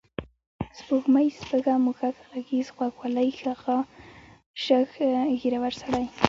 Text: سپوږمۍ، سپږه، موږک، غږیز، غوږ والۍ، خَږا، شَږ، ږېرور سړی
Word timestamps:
سپوږمۍ، 0.77 1.27
سپږه، 1.39 1.73
موږک، 1.85 2.15
غږیز، 2.29 2.67
غوږ 2.75 2.93
والۍ، 2.99 3.29
خَږا، 3.39 3.77
شَږ، 4.63 4.87
ږېرور 5.41 5.73
سړی 5.81 6.05